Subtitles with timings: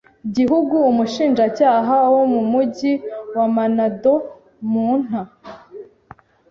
[0.35, 2.93] gihugu umushinjacyaha wo mu mugi
[3.35, 4.13] wa Manado
[4.71, 5.23] mu nta